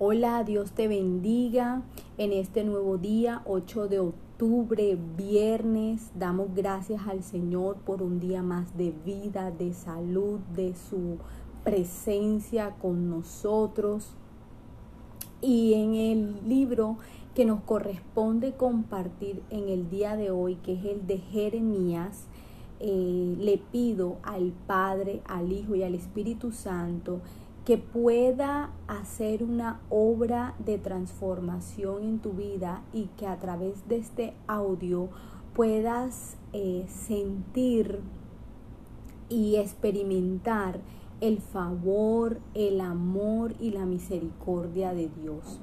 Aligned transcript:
Hola, 0.00 0.42
Dios 0.42 0.72
te 0.72 0.88
bendiga 0.88 1.82
en 2.18 2.32
este 2.32 2.64
nuevo 2.64 2.98
día, 2.98 3.42
8 3.46 3.86
de 3.86 4.00
octubre, 4.00 4.98
viernes. 5.16 6.10
Damos 6.18 6.52
gracias 6.52 7.02
al 7.06 7.22
Señor 7.22 7.76
por 7.76 8.02
un 8.02 8.18
día 8.18 8.42
más 8.42 8.76
de 8.76 8.92
vida, 9.04 9.52
de 9.52 9.72
salud, 9.72 10.40
de 10.56 10.74
su 10.74 11.18
presencia 11.62 12.74
con 12.82 13.08
nosotros. 13.08 14.16
Y 15.40 15.74
en 15.74 15.94
el 15.94 16.48
libro 16.48 16.98
que 17.36 17.44
nos 17.44 17.60
corresponde 17.60 18.54
compartir 18.54 19.44
en 19.50 19.68
el 19.68 19.90
día 19.90 20.16
de 20.16 20.32
hoy, 20.32 20.56
que 20.56 20.72
es 20.72 20.84
el 20.86 21.06
de 21.06 21.18
Jeremías, 21.18 22.26
eh, 22.80 23.36
le 23.38 23.58
pido 23.58 24.16
al 24.24 24.52
Padre, 24.66 25.22
al 25.26 25.52
Hijo 25.52 25.76
y 25.76 25.84
al 25.84 25.94
Espíritu 25.94 26.50
Santo 26.50 27.20
que 27.64 27.78
pueda 27.78 28.70
hacer 28.88 29.42
una 29.42 29.80
obra 29.88 30.54
de 30.58 30.78
transformación 30.78 32.02
en 32.02 32.18
tu 32.18 32.32
vida 32.32 32.82
y 32.92 33.06
que 33.16 33.26
a 33.26 33.38
través 33.38 33.88
de 33.88 33.96
este 33.96 34.34
audio 34.46 35.08
puedas 35.54 36.36
eh, 36.52 36.84
sentir 36.88 38.00
y 39.30 39.56
experimentar 39.56 40.80
el 41.22 41.38
favor, 41.40 42.38
el 42.52 42.82
amor 42.82 43.54
y 43.58 43.70
la 43.70 43.86
misericordia 43.86 44.92
de 44.92 45.08
Dios. 45.08 45.58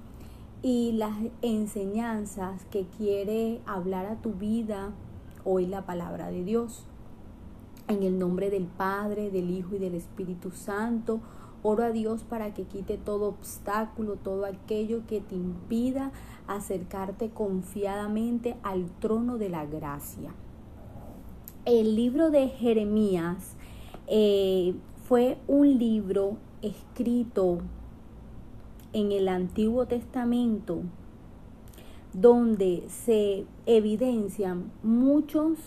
Y 0.63 0.93
las 0.93 1.15
enseñanzas 1.41 2.65
que 2.71 2.85
quiere 2.97 3.61
hablar 3.65 4.07
a 4.07 4.15
tu 4.21 4.33
vida 4.33 4.91
hoy 5.43 5.67
la 5.67 5.85
palabra 5.85 6.31
de 6.31 6.43
Dios. 6.43 6.85
En 7.87 8.03
el 8.03 8.17
nombre 8.17 8.49
del 8.49 8.65
Padre, 8.65 9.29
del 9.29 9.51
Hijo 9.51 9.75
y 9.75 9.79
del 9.79 9.95
Espíritu 9.95 10.51
Santo, 10.51 11.19
Oro 11.63 11.83
a 11.83 11.91
Dios 11.91 12.23
para 12.23 12.53
que 12.53 12.63
quite 12.63 12.97
todo 12.97 13.27
obstáculo, 13.27 14.15
todo 14.15 14.45
aquello 14.45 15.03
que 15.07 15.21
te 15.21 15.35
impida 15.35 16.11
acercarte 16.47 17.29
confiadamente 17.29 18.55
al 18.63 18.89
trono 18.99 19.37
de 19.37 19.49
la 19.49 19.65
gracia. 19.65 20.31
El 21.65 21.95
libro 21.95 22.31
de 22.31 22.47
Jeremías 22.49 23.55
eh, 24.07 24.73
fue 25.07 25.37
un 25.47 25.77
libro 25.77 26.37
escrito 26.61 27.59
en 28.93 29.11
el 29.11 29.27
Antiguo 29.29 29.85
Testamento 29.85 30.81
donde 32.13 32.83
se 32.89 33.45
evidencian 33.65 34.71
muchos 34.83 35.59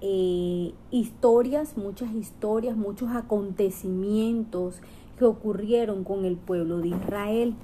eh, 0.00 0.72
historias, 0.90 1.76
muchas 1.76 2.12
historias, 2.12 2.76
muchos 2.76 3.10
acontecimientos 3.10 4.80
que 5.18 5.24
ocurrieron 5.24 6.04
con 6.04 6.24
el 6.24 6.36
pueblo 6.36 6.78
de 6.78 6.88
Israel. 6.88 7.54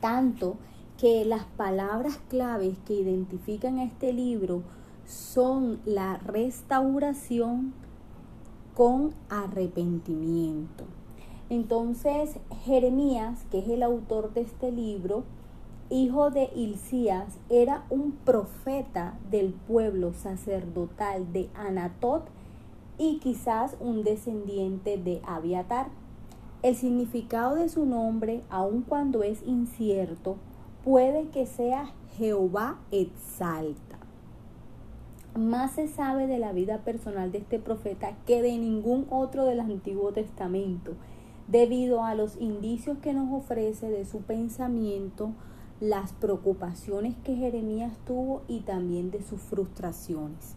Tanto 0.00 0.56
que 0.98 1.24
las 1.24 1.44
palabras 1.44 2.18
claves 2.28 2.76
que 2.86 2.94
identifican 2.94 3.78
a 3.78 3.84
este 3.84 4.12
libro 4.12 4.62
son 5.06 5.80
la 5.84 6.18
restauración 6.18 7.72
con 8.74 9.14
arrepentimiento. 9.28 10.84
Entonces, 11.48 12.36
Jeremías, 12.64 13.44
que 13.50 13.60
es 13.60 13.68
el 13.68 13.82
autor 13.82 14.34
de 14.34 14.42
este 14.42 14.72
libro, 14.72 15.24
hijo 15.90 16.30
de 16.30 16.50
Hilcías, 16.54 17.38
era 17.48 17.84
un 17.90 18.12
profeta 18.12 19.18
del 19.30 19.52
pueblo 19.52 20.12
sacerdotal 20.12 21.32
de 21.32 21.48
Anatot 21.54 22.28
y 22.98 23.18
quizás 23.18 23.76
un 23.80 24.02
descendiente 24.02 24.98
de 24.98 25.20
Abiatar. 25.26 25.88
El 26.62 26.74
significado 26.74 27.54
de 27.54 27.68
su 27.68 27.86
nombre, 27.86 28.42
aun 28.50 28.82
cuando 28.82 29.22
es 29.22 29.42
incierto, 29.46 30.36
puede 30.84 31.28
que 31.28 31.46
sea 31.46 31.92
Jehová 32.16 32.78
exalta. 32.90 33.98
Más 35.36 35.72
se 35.72 35.86
sabe 35.86 36.26
de 36.26 36.38
la 36.38 36.52
vida 36.52 36.78
personal 36.78 37.30
de 37.30 37.38
este 37.38 37.58
profeta 37.58 38.16
que 38.26 38.40
de 38.40 38.56
ningún 38.56 39.06
otro 39.10 39.44
del 39.44 39.60
Antiguo 39.60 40.12
Testamento, 40.12 40.92
debido 41.46 42.02
a 42.02 42.14
los 42.14 42.40
indicios 42.40 42.98
que 42.98 43.12
nos 43.12 43.30
ofrece 43.30 43.90
de 43.90 44.06
su 44.06 44.22
pensamiento, 44.22 45.32
las 45.80 46.12
preocupaciones 46.12 47.14
que 47.24 47.36
Jeremías 47.36 47.92
tuvo 48.06 48.42
y 48.48 48.60
también 48.60 49.10
de 49.10 49.22
sus 49.22 49.40
frustraciones. 49.40 50.56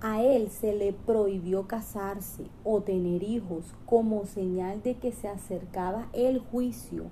A 0.00 0.22
él 0.22 0.50
se 0.50 0.74
le 0.74 0.92
prohibió 0.92 1.66
casarse 1.66 2.44
o 2.64 2.82
tener 2.82 3.22
hijos 3.22 3.64
como 3.86 4.26
señal 4.26 4.82
de 4.82 4.96
que 4.96 5.12
se 5.12 5.28
acercaba 5.28 6.08
el 6.12 6.40
juicio 6.40 7.04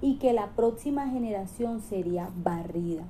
y 0.00 0.16
que 0.16 0.32
la 0.32 0.50
próxima 0.50 1.08
generación 1.08 1.80
sería 1.80 2.30
barrida. 2.36 3.04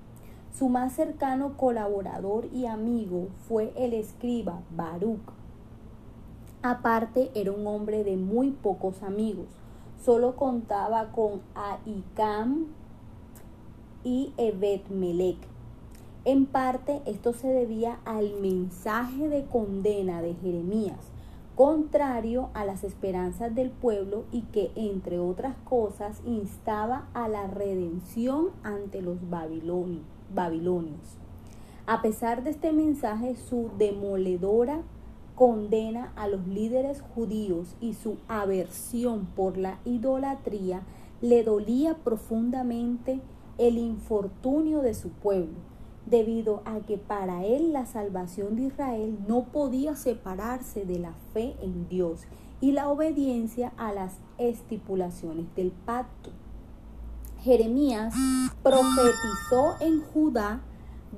Su 0.56 0.68
más 0.68 0.94
cercano 0.94 1.56
colaborador 1.56 2.46
y 2.52 2.66
amigo 2.66 3.28
fue 3.46 3.72
el 3.76 3.92
escriba 3.92 4.62
Baruch. 4.74 5.20
Aparte 6.62 7.30
era 7.34 7.52
un 7.52 7.66
hombre 7.66 8.04
de 8.04 8.16
muy 8.16 8.50
pocos 8.50 9.02
amigos. 9.02 9.46
Solo 10.04 10.34
contaba 10.34 11.12
con 11.12 11.40
Ahikam, 11.54 12.66
y 14.04 14.32
ebed 14.36 14.80
En 16.24 16.46
parte 16.46 17.02
esto 17.06 17.32
se 17.32 17.48
debía 17.48 18.00
al 18.04 18.34
mensaje 18.40 19.28
de 19.28 19.44
condena 19.44 20.22
de 20.22 20.34
Jeremías, 20.34 20.98
contrario 21.54 22.48
a 22.54 22.64
las 22.64 22.84
esperanzas 22.84 23.54
del 23.54 23.70
pueblo 23.70 24.24
y 24.32 24.42
que, 24.42 24.70
entre 24.76 25.18
otras 25.18 25.56
cosas, 25.64 26.20
instaba 26.24 27.08
a 27.12 27.28
la 27.28 27.46
redención 27.46 28.50
ante 28.62 29.02
los 29.02 29.18
babilonios. 29.28 31.18
A 31.86 32.02
pesar 32.02 32.44
de 32.44 32.50
este 32.50 32.72
mensaje, 32.72 33.36
su 33.36 33.70
demoledora 33.76 34.82
condena 35.34 36.12
a 36.16 36.28
los 36.28 36.46
líderes 36.46 37.00
judíos 37.14 37.74
y 37.80 37.94
su 37.94 38.18
aversión 38.28 39.26
por 39.34 39.56
la 39.56 39.78
idolatría 39.84 40.82
le 41.22 41.42
dolía 41.42 41.94
profundamente 41.94 43.20
el 43.60 43.76
infortunio 43.76 44.80
de 44.80 44.94
su 44.94 45.10
pueblo, 45.10 45.58
debido 46.06 46.62
a 46.64 46.80
que 46.80 46.96
para 46.96 47.44
él 47.44 47.74
la 47.74 47.84
salvación 47.84 48.56
de 48.56 48.62
Israel 48.62 49.18
no 49.28 49.44
podía 49.52 49.94
separarse 49.96 50.86
de 50.86 50.98
la 50.98 51.12
fe 51.34 51.54
en 51.60 51.86
Dios 51.86 52.22
y 52.62 52.72
la 52.72 52.88
obediencia 52.88 53.74
a 53.76 53.92
las 53.92 54.14
estipulaciones 54.38 55.54
del 55.54 55.72
pacto. 55.72 56.30
Jeremías 57.42 58.14
profetizó 58.62 59.74
en 59.80 60.00
Judá 60.04 60.62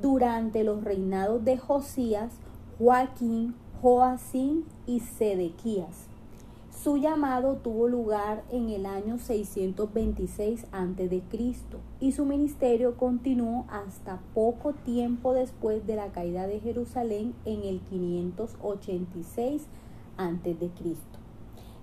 durante 0.00 0.64
los 0.64 0.82
reinados 0.82 1.44
de 1.44 1.58
Josías, 1.58 2.32
Joaquín, 2.76 3.54
Joacín 3.80 4.64
y 4.86 4.98
Sedequías. 4.98 6.08
Su 6.82 6.96
llamado 6.96 7.58
tuvo 7.58 7.86
lugar 7.86 8.42
en 8.50 8.70
el 8.70 8.86
año 8.86 9.16
626 9.16 10.66
a.C. 10.72 11.22
y 12.00 12.10
su 12.10 12.24
ministerio 12.24 12.96
continuó 12.96 13.66
hasta 13.68 14.20
poco 14.34 14.72
tiempo 14.72 15.32
después 15.32 15.86
de 15.86 15.94
la 15.94 16.08
caída 16.08 16.48
de 16.48 16.58
Jerusalén 16.58 17.34
en 17.44 17.62
el 17.62 17.78
586 17.82 19.62
a.C. 20.16 20.70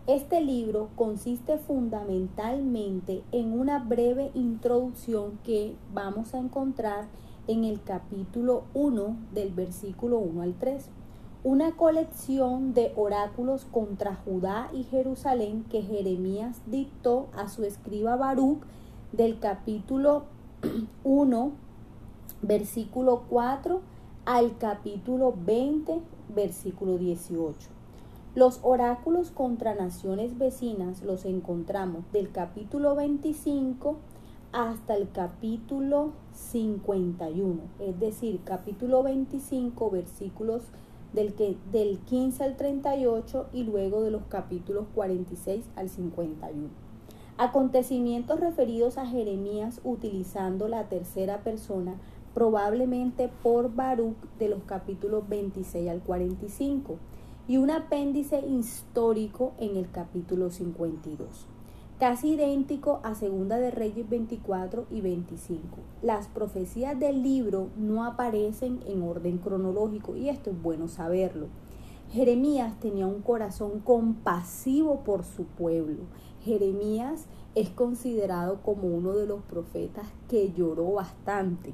Este 0.06 0.42
libro 0.42 0.90
consiste 0.98 1.58
fundamentalmente 1.60 3.24
en 3.31 3.58
una 3.58 3.80
breve 3.80 4.31
introducción 4.34 5.40
que 5.46 5.76
vamos 5.94 6.34
a 6.34 6.40
encontrar 6.40 7.08
en 7.48 7.64
el 7.64 7.81
capítulo 7.84 8.66
1 8.74 9.16
del 9.34 9.54
versículo 9.54 10.20
1 10.20 10.42
al 10.42 10.56
3 10.56 10.90
una 11.44 11.72
colección 11.72 12.73
de 12.73 12.91
oráculos 12.97 13.66
contra 13.72 14.16
Judá 14.16 14.69
y 14.73 14.83
Jerusalén 14.83 15.63
que 15.69 15.81
Jeremías 15.81 16.61
dictó 16.66 17.27
a 17.33 17.47
su 17.47 17.63
escriba 17.63 18.17
Baruch 18.17 18.59
del 19.13 19.39
capítulo 19.39 20.25
1, 21.06 21.51
versículo 22.41 23.24
4 23.30 23.81
al 24.25 24.57
capítulo 24.57 25.33
20, 25.45 26.01
versículo 26.36 26.97
18. 26.97 27.56
Los 28.35 28.59
oráculos 28.62 29.31
contra 29.31 29.74
naciones 29.75 30.38
vecinas 30.38 31.01
los 31.03 31.24
encontramos 31.24 32.03
del 32.12 32.31
capítulo 32.31 32.95
25 32.95 33.95
hasta 34.51 34.95
el 34.95 35.09
capítulo 35.12 36.12
51, 36.33 37.59
es 37.80 38.00
decir, 38.00 38.42
capítulo 38.44 39.03
25, 39.03 39.89
versículos 39.89 40.63
del, 41.13 41.33
que, 41.33 41.57
del 41.71 42.00
15 42.00 42.44
al 42.44 42.57
38 42.57 43.47
y 43.53 43.63
luego 43.63 44.01
de 44.01 44.11
los 44.11 44.23
capítulos 44.29 44.85
46 44.94 45.65
al 45.75 45.89
51. 45.89 46.69
Acontecimientos 47.38 48.39
referidos 48.39 48.97
a 48.97 49.06
Jeremías 49.06 49.79
utilizando 49.83 50.67
la 50.67 50.89
tercera 50.89 51.44
persona, 51.44 51.95
probablemente 52.33 53.29
por 53.41 53.73
Baruch 53.73 54.17
de 54.39 54.50
los 54.50 54.63
capítulos 54.63 55.27
26 55.29 55.89
al 55.89 56.01
45, 56.01 56.97
y 57.47 57.57
un 57.57 57.71
apéndice 57.71 58.45
histórico 58.45 59.53
en 59.57 59.77
el 59.77 59.89
capítulo 59.89 60.50
52. 60.50 61.47
Casi 62.00 62.30
idéntico 62.36 63.01
a 63.04 63.13
Segunda 63.13 63.57
de 63.57 63.72
Reyes 63.72 64.07
24 64.10 64.88
y 64.90 65.01
25. 65.01 65.80
Las 66.01 66.30
profecías 66.30 66.98
del 66.98 67.22
libro 67.22 67.68
no 67.75 68.06
aparecen 68.06 68.80
en 68.88 69.04
orden 69.04 69.38
cronológico 69.38 70.16
y 70.16 70.30
esto 70.30 70.50
es 70.50 70.62
bueno 70.62 70.88
saberlo. 70.88 71.48
Jeremías 72.10 72.80
tenía 72.80 73.06
un 73.06 73.22
corazón 73.22 73.81
compasivo 73.81 75.01
por 75.01 75.25
su 75.25 75.44
pueblo. 75.44 76.04
Jeremías 76.42 77.25
es 77.54 77.69
considerado 77.69 78.62
como 78.63 78.88
uno 78.88 79.12
de 79.12 79.28
los 79.28 79.42
profetas 79.42 80.07
que 80.30 80.54
lloró 80.54 80.94
bastante 80.94 81.74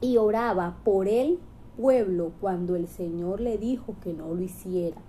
y 0.00 0.16
oraba 0.16 0.78
por 0.82 1.06
el 1.06 1.38
pueblo 1.76 2.32
cuando 2.40 2.74
el 2.74 2.88
Señor 2.88 3.40
le 3.40 3.56
dijo 3.56 3.94
que 4.02 4.14
no 4.14 4.34
lo 4.34 4.42
hiciera 4.42 5.00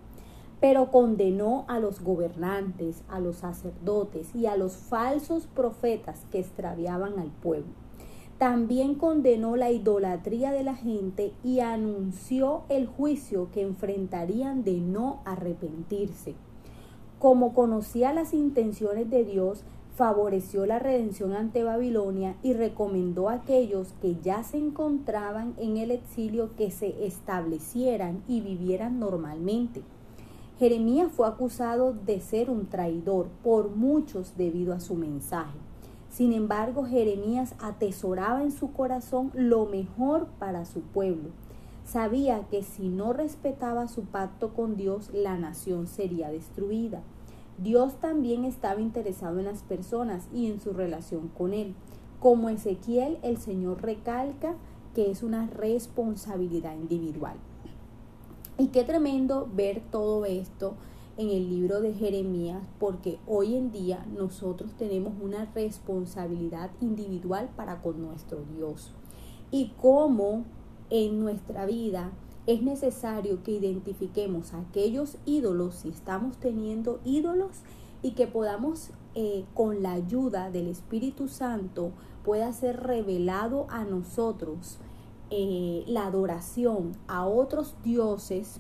pero 0.63 0.92
condenó 0.92 1.65
a 1.68 1.77
los 1.80 2.00
gobernantes, 2.00 3.04
a 3.10 3.19
los 3.19 3.36
sacerdotes 3.36 4.33
y 4.33 4.45
a 4.45 4.56
los 4.56 4.77
falsos 4.77 5.45
profetas 5.45 6.25
que 6.31 6.39
extraviaban 6.39 7.19
al 7.19 7.31
pueblo. 7.31 7.74
También 8.38 8.95
condenó 8.95 9.57
la 9.57 9.71
idolatría 9.71 10.54
de 10.54 10.63
la 10.63 10.75
gente 10.75 11.33
y 11.44 11.60
anunció 11.60 12.62
el 12.69 12.88
juicio 12.88 13.50
que 13.51 13.62
enfrentarían 13.62 14.63
de 14.63 14.80
no 14.80 15.19
arrepentirse. 15.25 16.33
Como 17.19 17.54
conocía 17.54 18.13
las 18.13 18.33
intenciones 18.33 19.09
de 19.09 19.25
Dios, 19.25 19.66
favoreció 19.98 20.66
la 20.66 20.80
redención 20.80 21.33
ante 21.33 21.66
Babilonia 21.66 22.38
y 22.42 22.54
recomendó 22.54 23.27
a 23.27 23.33
aquellos 23.33 23.92
que 24.01 24.16
ya 24.24 24.44
se 24.44 24.59
encontraban 24.59 25.56
en 25.57 25.75
el 25.75 25.92
exilio 25.92 26.56
que 26.56 26.71
se 26.71 27.06
establecieran 27.06 28.24
y 28.30 28.39
vivieran 28.39 28.98
normalmente. 29.01 29.81
Jeremías 30.59 31.11
fue 31.11 31.27
acusado 31.27 31.94
de 31.94 32.19
ser 32.19 32.51
un 32.51 32.67
traidor 32.67 33.27
por 33.44 33.75
muchos 33.75 34.38
debido 34.38 34.73
a 34.73 34.79
su 34.79 34.94
mensaje. 34.94 35.57
Sin 36.09 36.31
embargo, 36.31 36.85
Jeremías 36.85 37.55
atesoraba 37.59 38.44
en 38.44 38.51
su 38.51 38.71
corazón 38.71 39.31
lo 39.33 39.65
mejor 39.65 40.27
para 40.38 40.65
su 40.65 40.81
pueblo. 40.81 41.31
Sabía 41.85 42.47
que 42.51 42.61
si 42.61 42.88
no 42.88 43.13
respetaba 43.13 43.88
su 43.88 44.03
pacto 44.03 44.53
con 44.53 44.77
Dios, 44.77 45.09
la 45.11 45.38
nación 45.38 45.88
sería 45.88 46.29
destruida. 46.29 47.01
Dios 47.57 47.95
también 47.99 48.45
estaba 48.45 48.79
interesado 48.79 49.39
en 49.39 49.45
las 49.45 49.63
personas 49.63 50.27
y 50.31 50.51
en 50.51 50.61
su 50.61 50.71
relación 50.71 51.29
con 51.29 51.53
Él. 51.53 51.73
Como 52.19 52.49
Ezequiel, 52.49 53.17
el 53.23 53.38
Señor 53.38 53.81
recalca 53.81 54.53
que 54.94 55.09
es 55.09 55.23
una 55.23 55.47
responsabilidad 55.47 56.75
individual. 56.75 57.38
Y 58.57 58.67
qué 58.67 58.83
tremendo 58.83 59.50
ver 59.51 59.81
todo 59.91 60.25
esto 60.25 60.75
en 61.17 61.29
el 61.29 61.50
libro 61.50 61.81
de 61.81 61.94
Jeremías, 61.94 62.61
porque 62.79 63.17
hoy 63.25 63.55
en 63.55 63.71
día 63.71 64.05
nosotros 64.15 64.71
tenemos 64.77 65.13
una 65.19 65.45
responsabilidad 65.55 66.69
individual 66.79 67.50
para 67.55 67.81
con 67.81 68.00
nuestro 68.01 68.44
Dios. 68.55 68.91
Y 69.50 69.71
cómo 69.81 70.45
en 70.91 71.19
nuestra 71.19 71.65
vida 71.65 72.11
es 72.45 72.61
necesario 72.61 73.41
que 73.44 73.53
identifiquemos 73.53 74.53
aquellos 74.53 75.17
ídolos, 75.25 75.75
si 75.75 75.89
estamos 75.89 76.38
teniendo 76.38 76.99
ídolos, 77.03 77.61
y 78.03 78.11
que 78.11 78.27
podamos, 78.27 78.91
eh, 79.15 79.45
con 79.56 79.81
la 79.81 79.94
ayuda 79.94 80.51
del 80.51 80.67
Espíritu 80.67 81.27
Santo, 81.27 81.91
pueda 82.23 82.53
ser 82.53 82.83
revelado 82.83 83.65
a 83.69 83.83
nosotros 83.83 84.77
eh, 85.35 85.83
la 85.88 86.06
adoración 86.06 86.91
a 87.07 87.25
otros 87.25 87.75
dioses, 87.83 88.59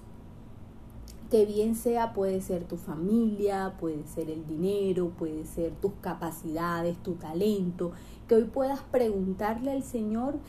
que 1.29 1.45
bien 1.45 1.75
sea 1.75 2.13
puede 2.13 2.41
ser 2.41 2.63
tu 2.63 2.77
familia, 2.77 3.75
puede 3.79 4.07
ser 4.07 4.31
el 4.31 4.47
dinero, 4.47 5.11
puede 5.15 5.45
ser 5.45 5.73
tus 5.75 5.91
capacidades, 6.01 6.97
tu 7.03 7.13
talento, 7.13 7.91
que 8.27 8.33
hoy 8.33 8.45
puedas 8.45 8.81
preguntarle 8.81 9.71
al 9.71 9.83
Señor 9.83 10.39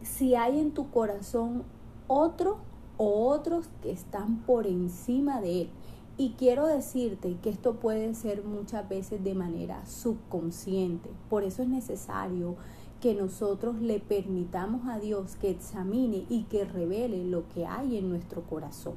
si 0.00 0.34
hay 0.34 0.58
en 0.58 0.72
tu 0.72 0.90
corazón 0.90 1.64
otro 2.06 2.56
o 2.96 3.28
otros 3.28 3.68
que 3.82 3.90
están 3.90 4.38
por 4.38 4.66
encima 4.66 5.42
de 5.42 5.62
Él. 5.62 5.70
Y 6.16 6.36
quiero 6.38 6.68
decirte 6.68 7.36
que 7.42 7.50
esto 7.50 7.74
puede 7.74 8.14
ser 8.14 8.44
muchas 8.44 8.88
veces 8.88 9.22
de 9.22 9.34
manera 9.34 9.84
subconsciente. 9.84 11.10
Por 11.28 11.44
eso 11.44 11.60
es 11.60 11.68
necesario 11.68 12.56
que 13.00 13.14
nosotros 13.14 13.80
le 13.80 13.98
permitamos 13.98 14.86
a 14.86 14.98
Dios 14.98 15.36
que 15.36 15.50
examine 15.50 16.26
y 16.28 16.44
que 16.44 16.64
revele 16.64 17.24
lo 17.24 17.48
que 17.48 17.66
hay 17.66 17.96
en 17.96 18.10
nuestro 18.10 18.42
corazón. 18.42 18.94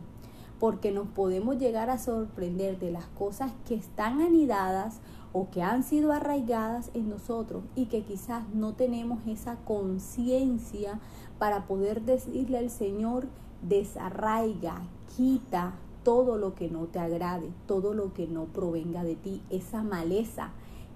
Porque 0.59 0.91
nos 0.91 1.07
podemos 1.07 1.57
llegar 1.57 1.89
a 1.89 1.97
sorprender 1.97 2.79
de 2.79 2.91
las 2.91 3.05
cosas 3.05 3.51
que 3.67 3.75
están 3.75 4.21
anidadas 4.21 4.99
o 5.31 5.49
que 5.49 5.63
han 5.63 5.83
sido 5.83 6.11
arraigadas 6.11 6.91
en 6.93 7.09
nosotros 7.09 7.63
y 7.75 7.87
que 7.87 8.03
quizás 8.03 8.47
no 8.53 8.73
tenemos 8.73 9.25
esa 9.27 9.55
conciencia 9.65 10.99
para 11.39 11.65
poder 11.65 12.03
decirle 12.03 12.59
al 12.59 12.69
Señor, 12.69 13.27
desarraiga, 13.61 14.81
quita 15.17 15.73
todo 16.03 16.37
lo 16.37 16.53
que 16.53 16.69
no 16.69 16.85
te 16.85 16.99
agrade, 16.99 17.49
todo 17.65 17.93
lo 17.93 18.13
que 18.13 18.27
no 18.27 18.45
provenga 18.45 19.03
de 19.03 19.15
ti, 19.15 19.41
esa 19.49 19.83
maleza 19.83 20.51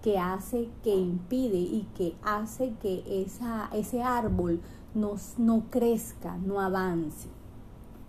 que 0.08 0.18
hace, 0.18 0.70
que 0.86 0.96
impide 0.96 1.58
y 1.58 1.86
que 1.98 2.16
hace 2.24 2.72
que 2.82 3.04
esa, 3.26 3.70
ese 3.74 4.02
árbol 4.02 4.62
no 4.94 5.66
crezca, 5.70 6.38
no 6.38 6.62
avance. 6.62 7.28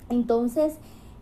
Entonces, 0.08 0.76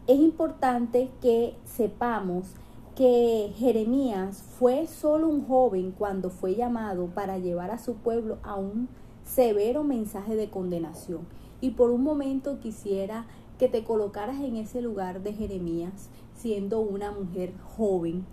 es 0.07 0.21
importante 0.21 1.09
que 1.23 1.57
sepamos 1.65 2.49
que 2.95 3.55
Jeremías 3.57 4.43
fue 4.59 4.87
solo 4.87 5.29
un 5.29 5.47
joven 5.47 5.95
cuando 5.97 6.29
fue 6.29 6.57
llamado 6.57 7.07
para 7.07 7.39
llevar 7.39 7.71
a 7.71 7.79
su 7.79 7.95
pueblo 7.95 8.37
a 8.43 8.57
un 8.57 8.91
severo 9.25 9.83
mensaje 9.83 10.37
de 10.37 10.51
condenación. 10.51 11.21
Y 11.63 11.71
por 11.71 11.91
un 11.91 12.03
momento 12.03 12.61
quisiera 12.61 13.25
que 13.59 13.69
te 13.69 13.83
colocaras 13.83 14.43
en 14.43 14.57
ese 14.57 14.83
lugar 14.83 15.23
de 15.23 15.33
Jeremías, 15.33 16.11
siendo 16.35 16.81
una 16.81 17.13
mujer 17.13 17.55
joven, 17.79 18.27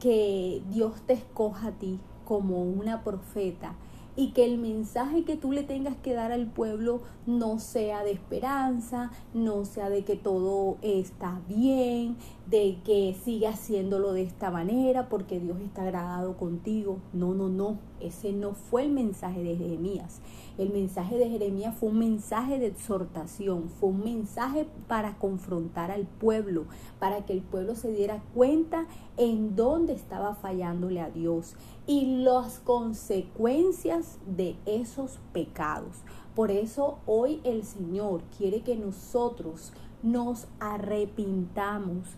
que 0.00 0.62
Dios 0.70 1.00
te 1.06 1.14
escoja 1.14 1.68
a 1.68 1.72
ti 1.72 1.98
como 2.24 2.62
una 2.62 3.02
profeta 3.04 3.74
y 4.16 4.30
que 4.30 4.44
el 4.44 4.58
mensaje 4.58 5.24
que 5.24 5.36
tú 5.36 5.52
le 5.52 5.62
tengas 5.62 5.96
que 5.96 6.14
dar 6.14 6.32
al 6.32 6.46
pueblo 6.46 7.02
no 7.26 7.58
sea 7.58 8.02
de 8.02 8.12
esperanza, 8.12 9.10
no 9.34 9.64
sea 9.66 9.90
de 9.90 10.04
que 10.04 10.16
todo 10.16 10.78
está 10.80 11.40
bien, 11.46 12.16
de 12.46 12.78
que 12.84 13.16
siga 13.24 13.50
haciéndolo 13.50 14.12
de 14.12 14.22
esta 14.22 14.52
manera 14.52 15.08
porque 15.08 15.40
Dios 15.40 15.60
está 15.60 15.82
agradado 15.82 16.36
contigo. 16.36 16.98
No, 17.12 17.34
no, 17.34 17.48
no, 17.48 17.78
ese 18.00 18.32
no 18.32 18.52
fue 18.54 18.84
el 18.84 18.92
mensaje 18.92 19.42
de 19.42 19.56
Jeremías. 19.56 20.20
El 20.56 20.70
mensaje 20.70 21.18
de 21.18 21.28
Jeremías 21.28 21.74
fue 21.76 21.88
un 21.88 21.98
mensaje 21.98 22.58
de 22.58 22.66
exhortación, 22.66 23.68
fue 23.68 23.90
un 23.90 24.04
mensaje 24.04 24.66
para 24.86 25.18
confrontar 25.18 25.90
al 25.90 26.06
pueblo, 26.06 26.66
para 27.00 27.26
que 27.26 27.32
el 27.32 27.42
pueblo 27.42 27.74
se 27.74 27.92
diera 27.92 28.22
cuenta 28.32 28.86
en 29.16 29.56
dónde 29.56 29.92
estaba 29.92 30.34
fallándole 30.36 31.00
a 31.00 31.10
Dios 31.10 31.56
y 31.86 32.22
las 32.22 32.60
consecuencias 32.60 34.18
de 34.24 34.56
esos 34.66 35.18
pecados. 35.32 35.96
Por 36.36 36.50
eso 36.50 36.98
hoy 37.06 37.40
el 37.44 37.64
Señor 37.64 38.22
quiere 38.36 38.60
que 38.60 38.76
nosotros 38.76 39.72
nos 40.02 40.46
arrepintamos 40.60 42.16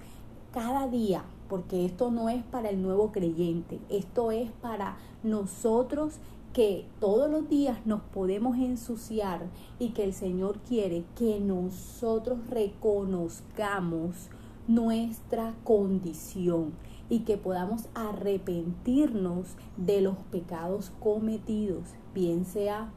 cada 0.52 0.88
día, 0.88 1.24
porque 1.48 1.84
esto 1.84 2.10
no 2.10 2.28
es 2.28 2.42
para 2.44 2.70
el 2.70 2.82
nuevo 2.82 3.12
creyente, 3.12 3.78
esto 3.88 4.30
es 4.30 4.50
para 4.50 4.96
nosotros 5.22 6.18
que 6.52 6.86
todos 6.98 7.30
los 7.30 7.48
días 7.48 7.78
nos 7.86 8.00
podemos 8.00 8.56
ensuciar 8.56 9.46
y 9.78 9.90
que 9.90 10.04
el 10.04 10.12
Señor 10.12 10.58
quiere 10.60 11.04
que 11.16 11.40
nosotros 11.40 12.38
reconozcamos 12.48 14.28
nuestra 14.66 15.54
condición 15.64 16.72
y 17.08 17.20
que 17.20 17.36
podamos 17.36 17.88
arrepentirnos 17.94 19.56
de 19.76 20.00
los 20.00 20.16
pecados 20.30 20.92
cometidos, 21.00 21.84
bien 22.14 22.44
sea 22.44 22.90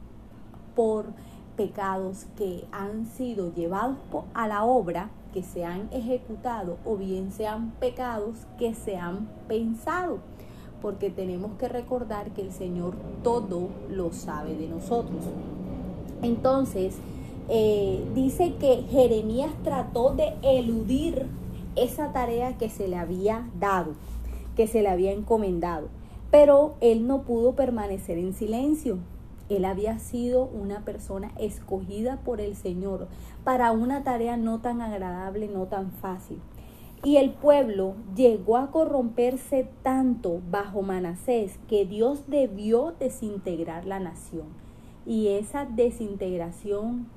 por 0.75 1.13
pecados 1.55 2.25
que 2.35 2.65
han 2.71 3.05
sido 3.05 3.53
llevados 3.53 3.97
a 4.33 4.47
la 4.47 4.63
obra, 4.63 5.11
que 5.31 5.43
se 5.43 5.65
han 5.65 5.89
ejecutado, 5.91 6.77
o 6.85 6.97
bien 6.97 7.31
sean 7.31 7.71
pecados 7.79 8.45
que 8.57 8.73
se 8.73 8.97
han 8.97 9.29
pensado 9.47 10.19
porque 10.81 11.09
tenemos 11.09 11.51
que 11.57 11.69
recordar 11.69 12.31
que 12.31 12.41
el 12.41 12.51
Señor 12.51 12.95
todo 13.23 13.69
lo 13.89 14.11
sabe 14.11 14.55
de 14.55 14.67
nosotros. 14.67 15.23
Entonces, 16.21 16.97
eh, 17.49 18.03
dice 18.15 18.55
que 18.59 18.83
Jeremías 18.89 19.51
trató 19.63 20.13
de 20.13 20.33
eludir 20.41 21.27
esa 21.75 22.11
tarea 22.11 22.57
que 22.57 22.69
se 22.69 22.87
le 22.87 22.97
había 22.97 23.49
dado, 23.59 23.93
que 24.55 24.67
se 24.67 24.81
le 24.81 24.89
había 24.89 25.11
encomendado, 25.11 25.87
pero 26.31 26.75
él 26.81 27.07
no 27.07 27.21
pudo 27.23 27.55
permanecer 27.55 28.17
en 28.17 28.33
silencio. 28.33 28.97
Él 29.51 29.65
había 29.65 29.99
sido 29.99 30.45
una 30.45 30.85
persona 30.85 31.31
escogida 31.37 32.21
por 32.23 32.39
el 32.39 32.55
Señor 32.55 33.09
para 33.43 33.73
una 33.73 34.01
tarea 34.01 34.37
no 34.37 34.61
tan 34.61 34.79
agradable, 34.81 35.49
no 35.49 35.65
tan 35.65 35.91
fácil. 35.91 36.39
Y 37.03 37.17
el 37.17 37.31
pueblo 37.31 37.95
llegó 38.15 38.55
a 38.55 38.71
corromperse 38.71 39.67
tanto 39.83 40.39
bajo 40.49 40.83
Manasés 40.83 41.59
que 41.67 41.85
Dios 41.85 42.23
debió 42.27 42.93
desintegrar 42.97 43.85
la 43.85 43.99
nación. 43.99 44.45
Y 45.05 45.29
esa 45.29 45.65
desintegración, 45.65 47.07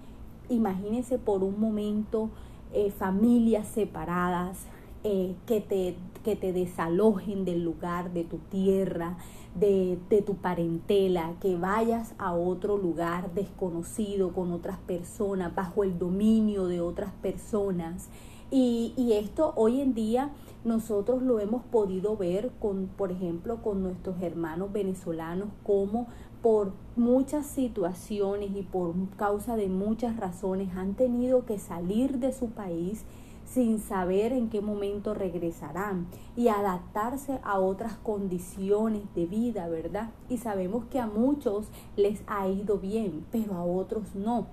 imagínense 0.49 1.19
por 1.19 1.45
un 1.45 1.61
momento, 1.61 2.31
eh, 2.73 2.91
familias 2.91 3.69
separadas, 3.69 4.67
eh, 5.05 5.35
que, 5.47 5.61
te, 5.61 5.97
que 6.25 6.35
te 6.35 6.53
desalojen 6.53 7.45
del 7.45 7.63
lugar, 7.63 8.13
de 8.13 8.25
tu 8.25 8.39
tierra, 8.39 9.19
de, 9.55 9.99
de, 10.09 10.23
tu 10.23 10.37
parentela, 10.37 11.35
que 11.41 11.57
vayas 11.57 12.15
a 12.19 12.35
otro 12.35 12.79
lugar 12.79 13.35
desconocido 13.35 14.33
con 14.33 14.51
otras 14.51 14.79
personas, 14.79 15.55
bajo 15.55 15.85
el 15.85 15.99
dominio 15.99 16.67
de 16.67 16.81
otras 16.81 17.13
personas. 17.23 18.09
Y, 18.51 18.95
y, 18.97 19.13
esto 19.13 19.53
hoy 19.57 19.81
en 19.81 19.95
día 19.95 20.31
nosotros 20.65 21.23
lo 21.23 21.39
hemos 21.39 21.63
podido 21.65 22.17
ver 22.17 22.51
con, 22.59 22.89
por 22.97 23.13
ejemplo, 23.13 23.63
con 23.63 23.83
nuestros 23.83 24.21
hermanos 24.23 24.73
venezolanos, 24.73 25.49
como 25.65 26.07
por 26.41 26.73
muchas 26.97 27.47
situaciones 27.47 28.51
y 28.55 28.63
por 28.63 28.95
causa 29.17 29.57
de 29.57 29.69
muchas 29.69 30.17
razones 30.17 30.77
han 30.77 30.95
tenido 30.95 31.45
que 31.47 31.59
salir 31.59 32.19
de 32.19 32.33
su 32.33 32.49
país 32.49 33.05
sin 33.45 33.79
saber 33.79 34.33
en 34.33 34.49
qué 34.49 34.61
momento 34.61 35.15
regresarán 35.15 36.07
y 36.37 36.49
adaptarse 36.49 37.41
a 37.45 37.59
otras 37.61 37.95
condiciones 37.95 39.03
de 39.15 39.27
vida, 39.27 39.69
¿verdad? 39.69 40.11
Y 40.29 40.39
sabemos 40.39 40.85
que 40.87 40.99
a 40.99 41.07
muchos 41.07 41.67
les 41.97 42.23
ha 42.27 42.49
ido 42.49 42.79
bien, 42.79 43.25
pero 43.31 43.55
a 43.55 43.65
otros 43.65 44.15
no. 44.15 44.47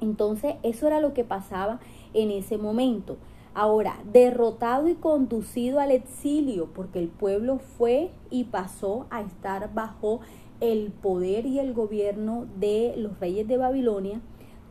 Entonces, 0.00 0.56
eso 0.62 0.86
era 0.86 1.00
lo 1.00 1.14
que 1.14 1.24
pasaba 1.24 1.80
en 2.14 2.30
ese 2.30 2.58
momento. 2.58 3.16
Ahora, 3.54 3.96
derrotado 4.12 4.88
y 4.88 4.94
conducido 4.94 5.80
al 5.80 5.90
exilio, 5.90 6.68
porque 6.74 7.00
el 7.00 7.08
pueblo 7.08 7.58
fue 7.58 8.10
y 8.30 8.44
pasó 8.44 9.06
a 9.10 9.20
estar 9.20 9.74
bajo 9.74 10.20
el 10.60 10.90
poder 10.90 11.46
y 11.46 11.58
el 11.58 11.72
gobierno 11.72 12.46
de 12.58 12.94
los 12.96 13.18
reyes 13.18 13.48
de 13.48 13.56
Babilonia, 13.56 14.20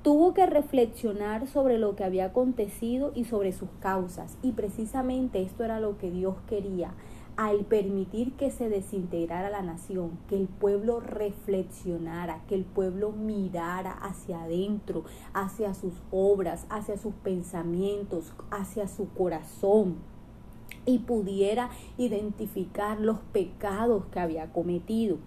tuvo 0.07 0.33
que 0.33 0.45
reflexionar 0.45 1.47
sobre 1.47 1.77
lo 1.77 1.97
que 1.97 2.05
había 2.05 2.27
acontecido 2.27 3.11
y 3.13 3.25
sobre 3.25 3.51
sus 3.51 3.67
causas. 3.81 4.37
Y 4.41 4.53
precisamente 4.53 5.41
esto 5.41 5.65
era 5.65 5.81
lo 5.81 5.97
que 5.97 6.09
Dios 6.11 6.35
quería 6.47 6.93
al 7.35 7.65
permitir 7.65 8.31
que 8.37 8.49
se 8.49 8.69
desintegrara 8.69 9.49
la 9.49 9.63
nación, 9.63 10.17
que 10.29 10.37
el 10.37 10.47
pueblo 10.47 11.01
reflexionara, 11.01 12.41
que 12.47 12.55
el 12.55 12.63
pueblo 12.63 13.11
mirara 13.11 13.91
hacia 13.91 14.43
adentro, 14.43 15.03
hacia 15.33 15.73
sus 15.73 15.95
obras, 16.09 16.67
hacia 16.69 16.97
sus 16.97 17.13
pensamientos, 17.15 18.33
hacia 18.49 18.87
su 18.87 19.09
corazón 19.09 19.97
y 20.85 20.99
pudiera 20.99 21.69
identificar 21.97 23.01
los 23.01 23.17
pecados 23.33 24.05
que 24.05 24.21
había 24.21 24.53
cometido. 24.53 25.17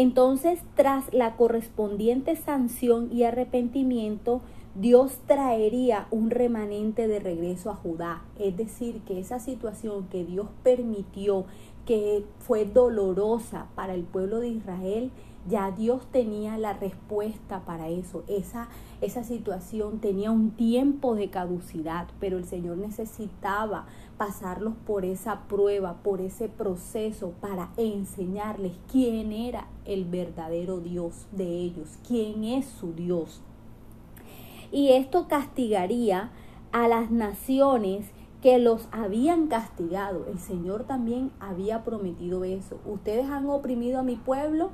Entonces, 0.00 0.60
tras 0.76 1.12
la 1.12 1.34
correspondiente 1.34 2.36
sanción 2.36 3.10
y 3.12 3.24
arrepentimiento, 3.24 4.42
Dios 4.76 5.18
traería 5.26 6.06
un 6.12 6.30
remanente 6.30 7.08
de 7.08 7.18
regreso 7.18 7.68
a 7.72 7.74
Judá. 7.74 8.22
Es 8.38 8.56
decir, 8.56 9.00
que 9.00 9.18
esa 9.18 9.40
situación 9.40 10.06
que 10.06 10.24
Dios 10.24 10.46
permitió, 10.62 11.46
que 11.84 12.24
fue 12.38 12.64
dolorosa 12.64 13.66
para 13.74 13.92
el 13.92 14.04
pueblo 14.04 14.38
de 14.38 14.50
Israel, 14.50 15.10
ya 15.48 15.70
Dios 15.70 16.06
tenía 16.10 16.58
la 16.58 16.74
respuesta 16.74 17.60
para 17.64 17.88
eso. 17.88 18.22
Esa, 18.28 18.68
esa 19.00 19.24
situación 19.24 19.98
tenía 19.98 20.30
un 20.30 20.50
tiempo 20.50 21.14
de 21.14 21.30
caducidad, 21.30 22.08
pero 22.20 22.38
el 22.38 22.44
Señor 22.44 22.78
necesitaba 22.78 23.86
pasarlos 24.16 24.74
por 24.86 25.04
esa 25.04 25.42
prueba, 25.48 25.94
por 26.02 26.20
ese 26.20 26.48
proceso, 26.48 27.32
para 27.40 27.70
enseñarles 27.76 28.72
quién 28.90 29.32
era 29.32 29.68
el 29.84 30.04
verdadero 30.04 30.80
Dios 30.80 31.26
de 31.32 31.46
ellos, 31.46 31.98
quién 32.06 32.44
es 32.44 32.66
su 32.66 32.92
Dios. 32.92 33.40
Y 34.70 34.92
esto 34.92 35.28
castigaría 35.28 36.30
a 36.72 36.88
las 36.88 37.10
naciones 37.10 38.10
que 38.42 38.58
los 38.58 38.88
habían 38.92 39.48
castigado. 39.48 40.26
El 40.30 40.38
Señor 40.38 40.84
también 40.84 41.32
había 41.40 41.84
prometido 41.84 42.44
eso. 42.44 42.78
Ustedes 42.86 43.28
han 43.30 43.48
oprimido 43.48 43.98
a 43.98 44.02
mi 44.02 44.16
pueblo, 44.16 44.70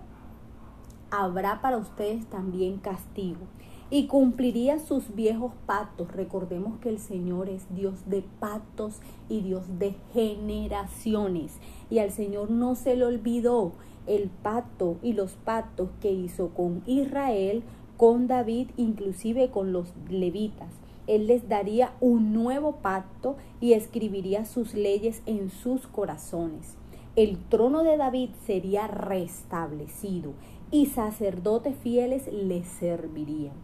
habrá 1.23 1.61
para 1.61 1.79
ustedes 1.79 2.27
también 2.27 2.79
castigo 2.79 3.47
y 3.91 4.07
cumpliría 4.07 4.79
sus 4.79 5.15
viejos 5.15 5.53
pactos. 5.67 6.11
Recordemos 6.11 6.79
que 6.81 6.89
el 6.89 6.99
Señor 6.99 7.49
es 7.49 7.63
Dios 7.75 8.09
de 8.09 8.25
pactos 8.41 9.01
y 9.29 9.43
Dios 9.43 9.79
de 9.79 9.95
generaciones. 10.13 11.59
Y 11.91 11.99
al 11.99 12.11
Señor 12.11 12.51
no 12.51 12.75
se 12.75 12.97
le 12.97 13.05
olvidó 13.05 13.73
el 14.07 14.31
pacto 14.31 14.97
y 15.03 15.13
los 15.13 15.33
pactos 15.33 15.91
que 16.01 16.11
hizo 16.13 16.49
con 16.49 16.83
Israel, 16.87 17.63
con 17.97 18.27
David, 18.27 18.69
inclusive 18.77 19.51
con 19.51 19.73
los 19.73 19.93
levitas. 20.09 20.71
Él 21.07 21.27
les 21.27 21.49
daría 21.49 21.93
un 22.01 22.33
nuevo 22.33 22.77
pacto 22.77 23.37
y 23.61 23.75
escribiría 23.75 24.47
sus 24.47 24.75
leyes 24.75 25.23
en 25.27 25.51
sus 25.51 25.87
corazones. 25.87 26.77
El 27.15 27.39
trono 27.39 27.85
de 27.85 27.97
David 27.97 28.31
sería 28.45 28.89
restablecido 28.89 30.33
y 30.75 30.87
sacerdotes 30.87 31.77
fieles 31.85 32.29
le 32.33 32.65
servirían. 32.65 33.55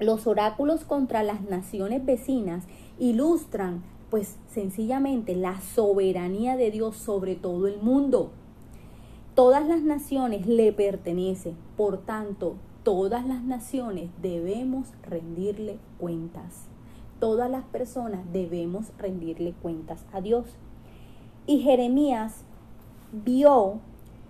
Los 0.00 0.26
oráculos 0.26 0.84
contra 0.84 1.22
las 1.22 1.42
naciones 1.42 2.04
vecinas 2.04 2.64
ilustran 2.98 3.84
pues 4.10 4.36
sencillamente 4.48 5.36
la 5.36 5.60
soberanía 5.60 6.56
de 6.56 6.72
Dios 6.72 6.96
sobre 6.96 7.36
todo 7.36 7.68
el 7.68 7.80
mundo. 7.80 8.32
Todas 9.36 9.68
las 9.68 9.82
naciones 9.82 10.48
le 10.48 10.72
pertenecen, 10.72 11.54
por 11.76 11.98
tanto, 11.98 12.56
todas 12.82 13.24
las 13.24 13.44
naciones 13.44 14.10
debemos 14.20 14.88
rendirle 15.08 15.78
cuentas. 15.96 16.66
Todas 17.20 17.48
las 17.48 17.62
personas 17.66 18.22
debemos 18.32 18.90
rendirle 18.98 19.54
cuentas 19.62 20.04
a 20.12 20.20
Dios. 20.20 20.46
Y 21.46 21.60
Jeremías 21.60 22.42
vio 23.12 23.78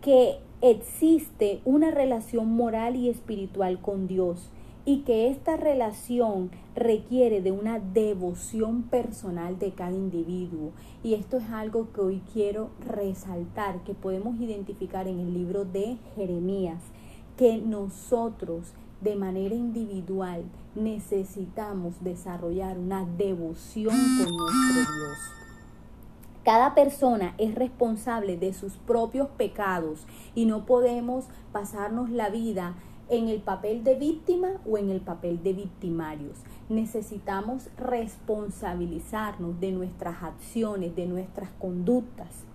que 0.02 0.40
existe 0.62 1.60
una 1.64 1.90
relación 1.90 2.52
moral 2.52 2.96
y 2.96 3.08
espiritual 3.08 3.80
con 3.80 4.06
Dios 4.06 4.50
y 4.84 5.00
que 5.00 5.28
esta 5.28 5.56
relación 5.56 6.50
requiere 6.74 7.42
de 7.42 7.52
una 7.52 7.78
devoción 7.78 8.82
personal 8.84 9.58
de 9.58 9.72
cada 9.72 9.92
individuo. 9.92 10.72
Y 11.02 11.14
esto 11.14 11.36
es 11.38 11.50
algo 11.50 11.92
que 11.92 12.00
hoy 12.00 12.22
quiero 12.32 12.70
resaltar, 12.86 13.82
que 13.84 13.94
podemos 13.94 14.40
identificar 14.40 15.06
en 15.06 15.20
el 15.20 15.34
libro 15.34 15.64
de 15.64 15.98
Jeremías, 16.16 16.82
que 17.36 17.58
nosotros 17.58 18.72
de 19.00 19.16
manera 19.16 19.54
individual 19.54 20.44
necesitamos 20.74 22.02
desarrollar 22.02 22.78
una 22.78 23.06
devoción 23.16 23.94
con 23.94 24.36
nuestro 24.36 24.94
Dios. 24.94 25.39
Cada 26.44 26.74
persona 26.74 27.34
es 27.36 27.54
responsable 27.54 28.38
de 28.38 28.54
sus 28.54 28.72
propios 28.72 29.28
pecados 29.28 30.06
y 30.34 30.46
no 30.46 30.64
podemos 30.64 31.26
pasarnos 31.52 32.08
la 32.08 32.30
vida 32.30 32.76
en 33.10 33.28
el 33.28 33.40
papel 33.40 33.84
de 33.84 33.96
víctima 33.96 34.48
o 34.64 34.78
en 34.78 34.88
el 34.88 35.02
papel 35.02 35.42
de 35.42 35.52
victimarios. 35.52 36.38
Necesitamos 36.70 37.68
responsabilizarnos 37.76 39.60
de 39.60 39.72
nuestras 39.72 40.22
acciones, 40.22 40.96
de 40.96 41.06
nuestras 41.06 41.50
conductas. 41.58 42.46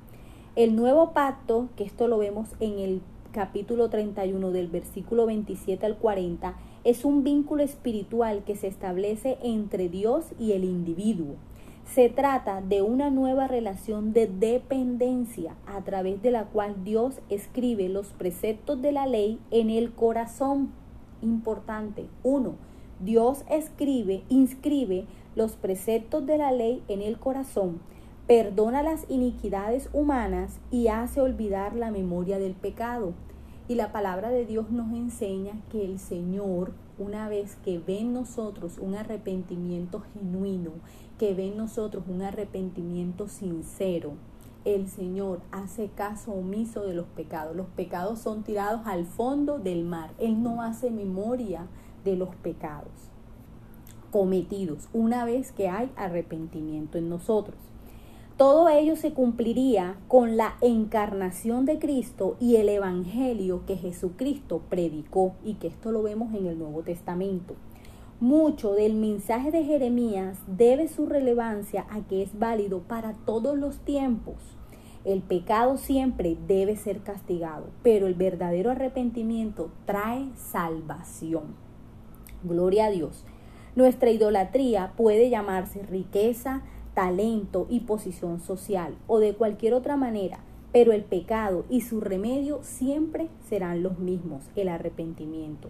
El 0.55 0.75
nuevo 0.75 1.11
pacto, 1.11 1.69
que 1.75 1.83
esto 1.83 2.07
lo 2.07 2.17
vemos 2.17 2.49
en 2.59 2.79
el 2.79 3.01
capítulo 3.33 3.89
31 3.89 4.49
del 4.49 4.67
versículo 4.67 5.27
27 5.27 5.85
al 5.85 5.97
40, 5.97 6.55
es 6.85 7.05
un 7.05 7.23
vínculo 7.23 7.61
espiritual 7.61 8.43
que 8.45 8.55
se 8.55 8.67
establece 8.67 9.37
entre 9.43 9.89
Dios 9.89 10.25
y 10.39 10.53
el 10.53 10.63
individuo. 10.63 11.35
Se 11.85 12.09
trata 12.09 12.61
de 12.61 12.81
una 12.81 13.09
nueva 13.09 13.47
relación 13.47 14.11
de 14.11 14.27
dependencia 14.27 15.55
a 15.65 15.81
través 15.83 16.21
de 16.21 16.31
la 16.31 16.45
cual 16.45 16.83
Dios 16.83 17.21
escribe 17.29 17.87
los 17.89 18.07
preceptos 18.07 18.81
de 18.81 18.91
la 18.91 19.05
ley 19.05 19.39
en 19.51 19.69
el 19.69 19.93
corazón. 19.93 20.71
Importante. 21.21 22.07
Uno, 22.23 22.55
Dios 22.99 23.45
escribe, 23.49 24.23
inscribe 24.29 25.05
los 25.35 25.53
preceptos 25.53 26.25
de 26.25 26.37
la 26.37 26.51
ley 26.51 26.83
en 26.87 27.01
el 27.01 27.19
corazón, 27.19 27.79
perdona 28.25 28.83
las 28.83 29.05
iniquidades 29.09 29.89
humanas 29.93 30.59
y 30.71 30.87
hace 30.87 31.21
olvidar 31.21 31.75
la 31.75 31.91
memoria 31.91 32.39
del 32.39 32.55
pecado. 32.55 33.13
Y 33.67 33.75
la 33.75 33.91
palabra 33.91 34.29
de 34.29 34.45
Dios 34.45 34.69
nos 34.69 34.91
enseña 34.91 35.61
que 35.69 35.85
el 35.85 35.99
Señor, 35.99 36.73
una 36.97 37.29
vez 37.29 37.55
que 37.63 37.79
ve 37.79 37.99
en 37.99 38.13
nosotros 38.13 38.77
un 38.79 38.95
arrepentimiento 38.95 40.03
genuino, 40.13 40.71
que 41.17 41.33
ve 41.33 41.47
en 41.47 41.57
nosotros 41.57 42.03
un 42.07 42.21
arrepentimiento 42.21 43.27
sincero, 43.27 44.13
el 44.65 44.89
Señor 44.89 45.41
hace 45.51 45.89
caso 45.89 46.31
omiso 46.31 46.83
de 46.83 46.95
los 46.95 47.05
pecados. 47.05 47.55
Los 47.55 47.67
pecados 47.67 48.19
son 48.19 48.43
tirados 48.43 48.81
al 48.85 49.05
fondo 49.05 49.59
del 49.59 49.83
mar. 49.83 50.11
Él 50.17 50.41
no 50.41 50.61
hace 50.63 50.89
memoria 50.89 51.67
de 52.03 52.15
los 52.15 52.35
pecados 52.35 52.91
cometidos 54.15 54.87
una 54.93 55.25
vez 55.25 55.51
que 55.51 55.67
hay 55.67 55.91
arrepentimiento 55.97 56.97
en 56.97 57.09
nosotros. 57.09 57.57
Todo 58.37 58.67
ello 58.67 58.97
se 58.97 59.13
cumpliría 59.13 59.95
con 60.09 60.35
la 60.35 60.57
encarnación 60.59 61.65
de 61.65 61.79
Cristo 61.79 62.35
y 62.41 62.57
el 62.57 62.67
Evangelio 62.67 63.65
que 63.65 63.77
Jesucristo 63.77 64.61
predicó 64.69 65.35
y 65.45 65.53
que 65.53 65.67
esto 65.67 65.93
lo 65.93 66.03
vemos 66.03 66.33
en 66.33 66.45
el 66.45 66.59
Nuevo 66.59 66.83
Testamento. 66.83 67.55
Mucho 68.19 68.73
del 68.73 68.93
mensaje 68.95 69.51
de 69.51 69.63
Jeremías 69.63 70.37
debe 70.47 70.89
su 70.89 71.05
relevancia 71.05 71.85
a 71.89 72.01
que 72.01 72.23
es 72.23 72.37
válido 72.37 72.79
para 72.79 73.13
todos 73.25 73.57
los 73.57 73.79
tiempos. 73.79 74.35
El 75.05 75.21
pecado 75.21 75.77
siempre 75.77 76.35
debe 76.45 76.75
ser 76.75 77.03
castigado, 77.03 77.67
pero 77.83 78.05
el 78.05 78.15
verdadero 78.15 78.69
arrepentimiento 78.69 79.71
trae 79.85 80.27
salvación. 80.35 81.55
Gloria 82.43 82.87
a 82.87 82.91
Dios. 82.91 83.23
Nuestra 83.77 84.09
idolatría 84.09 84.91
puede 84.97 85.29
llamarse 85.29 85.83
riqueza, 85.83 86.63
talento 86.95 87.67
y 87.69 87.81
posición 87.81 88.39
social 88.39 88.95
o 89.05 89.19
de 89.19 89.35
cualquier 89.35 89.75
otra 89.75 89.97
manera, 89.97 90.39
pero 90.71 90.93
el 90.93 91.03
pecado 91.03 91.65
y 91.69 91.81
su 91.81 92.01
remedio 92.01 92.59
siempre 92.63 93.27
serán 93.47 93.83
los 93.83 93.99
mismos, 93.99 94.49
el 94.55 94.69
arrepentimiento. 94.69 95.69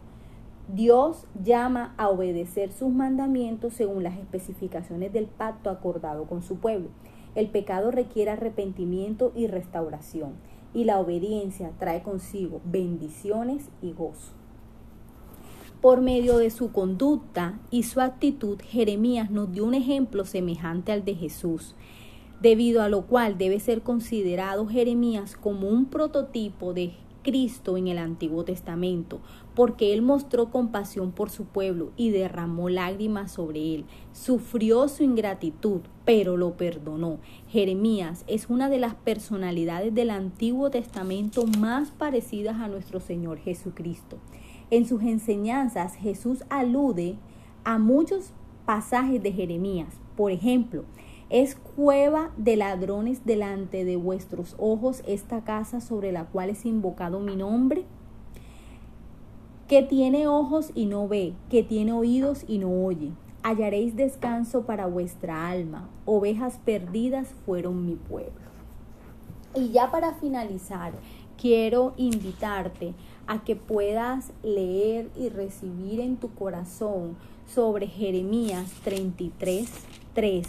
Dios 0.74 1.26
llama 1.44 1.94
a 1.98 2.10
obedecer 2.10 2.72
sus 2.72 2.90
mandamientos 2.90 3.74
según 3.74 4.04
las 4.04 4.18
especificaciones 4.18 5.12
del 5.14 5.26
pacto 5.26 5.70
acordado 5.70 6.26
con 6.26 6.42
su 6.42 6.58
pueblo. 6.58 6.90
El 7.36 7.50
pecado 7.50 7.92
requiere 7.92 8.32
arrepentimiento 8.32 9.32
y 9.36 9.48
restauración, 9.48 10.34
y 10.74 10.86
la 10.86 11.00
obediencia 11.00 11.72
trae 11.80 12.02
consigo 12.02 12.62
bendiciones 12.66 13.70
y 13.82 13.94
gozo. 13.94 14.45
Por 15.86 16.02
medio 16.02 16.40
de 16.40 16.50
su 16.50 16.72
conducta 16.72 17.60
y 17.70 17.84
su 17.84 18.02
actitud, 18.02 18.58
Jeremías 18.60 19.30
nos 19.30 19.52
dio 19.52 19.64
un 19.64 19.76
ejemplo 19.76 20.26
semejante 20.26 20.92
al 20.92 21.06
de 21.06 21.14
Jesús, 21.14 21.76
debido 22.42 22.82
a 22.82 22.90
lo 22.90 23.06
cual 23.06 23.38
debe 23.38 23.60
ser 23.60 23.84
considerado 23.84 24.66
Jeremías 24.66 25.36
como 25.36 25.70
un 25.70 25.86
prototipo 25.86 26.74
de 26.74 26.94
Cristo 27.22 27.78
en 27.78 27.88
el 27.88 28.00
Antiguo 28.00 28.44
Testamento, 28.44 29.20
porque 29.54 29.94
él 29.94 30.02
mostró 30.02 30.50
compasión 30.50 31.12
por 31.12 31.30
su 31.30 31.46
pueblo 31.46 31.92
y 31.98 32.10
derramó 32.10 32.68
lágrimas 32.70 33.34
sobre 33.34 33.76
él. 33.76 33.86
Sufrió 34.12 34.88
su 34.88 35.04
ingratitud, 35.04 35.82
pero 36.04 36.36
lo 36.36 36.58
perdonó. 36.58 37.20
Jeremías 37.48 38.26
es 38.26 38.50
una 38.50 38.70
de 38.70 38.80
las 38.80 38.96
personalidades 38.96 39.94
del 39.94 40.10
Antiguo 40.10 40.72
Testamento 40.72 41.46
más 41.60 41.92
parecidas 41.92 42.56
a 42.56 42.70
nuestro 42.70 43.00
Señor 43.00 43.38
Jesucristo. 43.38 44.18
En 44.76 44.86
sus 44.86 45.04
enseñanzas 45.04 45.96
Jesús 45.96 46.44
alude 46.50 47.16
a 47.64 47.78
muchos 47.78 48.34
pasajes 48.66 49.24
de 49.24 49.32
Jeremías. 49.32 49.88
Por 50.18 50.34
ejemplo, 50.34 50.84
es 51.30 51.56
cueva 51.56 52.32
de 52.36 52.58
ladrones 52.58 53.24
delante 53.24 53.86
de 53.86 53.96
vuestros 53.96 54.54
ojos 54.60 55.02
esta 55.08 55.46
casa 55.46 55.80
sobre 55.80 56.12
la 56.12 56.26
cual 56.26 56.50
es 56.50 56.66
invocado 56.66 57.22
mi 57.22 57.38
nombre, 57.38 57.86
que 59.70 59.82
tiene 59.82 60.28
ojos 60.28 60.72
y 60.76 60.88
no 60.88 61.08
ve, 61.08 61.36
que 61.50 61.64
tiene 61.64 61.94
oídos 61.94 62.44
y 62.46 62.58
no 62.58 62.70
oye. 62.84 63.14
Hallaréis 63.44 63.96
descanso 63.96 64.66
para 64.66 64.88
vuestra 64.88 65.48
alma. 65.48 65.88
Ovejas 66.04 66.60
perdidas 66.66 67.30
fueron 67.46 67.86
mi 67.86 67.96
pueblo. 67.96 68.44
Y 69.56 69.70
ya 69.70 69.90
para 69.90 70.16
finalizar, 70.16 70.92
quiero 71.38 71.94
invitarte 71.96 72.94
a 73.28 73.44
que 73.44 73.56
puedas 73.56 74.32
leer 74.44 75.10
y 75.18 75.30
recibir 75.30 76.00
en 76.00 76.18
tu 76.18 76.34
corazón 76.34 77.16
sobre 77.48 77.88
Jeremías 77.88 78.72
33, 78.84 79.70
3, 80.14 80.48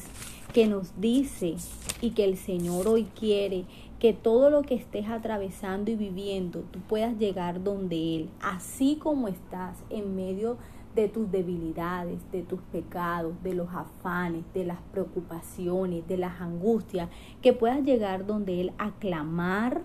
que 0.52 0.66
nos 0.66 0.99
dice 1.00 1.56
y 2.00 2.11
que 2.11 2.25
el 2.25 2.37
Señor 2.37 2.88
hoy 2.88 3.04
quiere 3.18 3.64
que 3.99 4.12
todo 4.12 4.50
lo 4.50 4.62
que 4.62 4.75
estés 4.75 5.09
atravesando 5.09 5.90
y 5.90 5.97
viviendo, 5.97 6.61
tú 6.71 6.80
puedas 6.80 7.18
llegar 7.18 7.62
donde 7.62 8.16
Él, 8.16 8.28
así 8.40 8.97
como 8.97 9.28
estás 9.28 9.78
en 9.90 10.14
medio 10.14 10.59
de 10.95 11.08
tus 11.08 11.30
debilidades, 11.30 12.21
de 12.32 12.43
tus 12.43 12.60
pecados, 12.73 13.34
de 13.43 13.54
los 13.54 13.69
afanes, 13.73 14.45
de 14.54 14.65
las 14.65 14.78
preocupaciones, 14.93 16.06
de 16.08 16.17
las 16.17 16.41
angustias, 16.41 17.08
que 17.43 17.52
puedas 17.52 17.82
llegar 17.84 18.26
donde 18.26 18.60
Él 18.60 18.73
a 18.78 18.93
clamar 18.93 19.82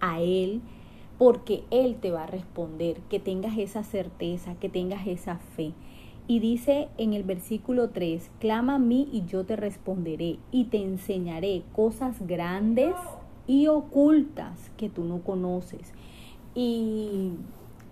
a 0.00 0.20
Él, 0.20 0.62
porque 1.20 1.64
Él 1.70 1.96
te 1.96 2.10
va 2.10 2.22
a 2.22 2.26
responder, 2.26 3.02
que 3.10 3.20
tengas 3.20 3.58
esa 3.58 3.84
certeza, 3.84 4.54
que 4.54 4.70
tengas 4.70 5.06
esa 5.06 5.36
fe. 5.36 5.74
Y 6.26 6.40
dice 6.40 6.88
en 6.96 7.12
el 7.12 7.24
versículo 7.24 7.90
3, 7.90 8.30
clama 8.38 8.76
a 8.76 8.78
mí 8.78 9.06
y 9.12 9.26
yo 9.26 9.44
te 9.44 9.54
responderé 9.54 10.38
y 10.50 10.64
te 10.70 10.82
enseñaré 10.82 11.62
cosas 11.74 12.26
grandes 12.26 12.94
y 13.46 13.66
ocultas 13.66 14.70
que 14.78 14.88
tú 14.88 15.04
no 15.04 15.20
conoces. 15.20 15.92
Y 16.54 17.32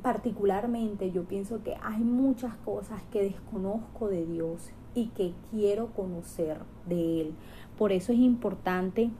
particularmente 0.00 1.12
yo 1.12 1.24
pienso 1.24 1.62
que 1.62 1.74
hay 1.82 2.00
muchas 2.00 2.56
cosas 2.64 3.02
que 3.12 3.24
desconozco 3.24 4.08
de 4.08 4.24
Dios 4.24 4.70
y 4.94 5.08
que 5.08 5.34
quiero 5.50 5.88
conocer 5.88 6.60
de 6.88 7.20
Él. 7.20 7.34
Por 7.76 7.92
eso 7.92 8.10
es 8.10 8.20
importante 8.20 9.10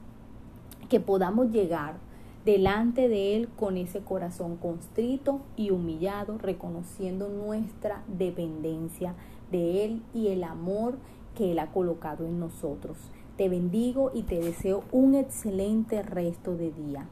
que 0.89 0.99
podamos 0.99 1.51
llegar 1.51 2.08
delante 2.49 3.09
de 3.09 3.35
Él 3.35 3.47
con 3.55 3.77
ese 3.77 3.99
corazón 3.99 4.57
constrito 4.57 5.41
y 5.55 5.69
humillado, 5.69 6.39
reconociendo 6.39 7.29
nuestra 7.29 8.03
dependencia 8.07 9.13
de 9.51 9.85
Él 9.85 10.01
y 10.15 10.29
el 10.29 10.43
amor 10.43 10.97
que 11.35 11.51
Él 11.51 11.59
ha 11.59 11.67
colocado 11.67 12.25
en 12.25 12.39
nosotros. 12.39 12.97
Te 13.37 13.49
bendigo 13.49 14.09
y 14.15 14.23
te 14.23 14.39
deseo 14.39 14.83
un 14.91 15.13
excelente 15.13 16.01
resto 16.01 16.57
de 16.57 16.71
día. 16.71 17.07